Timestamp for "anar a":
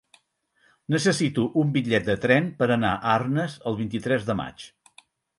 2.75-3.11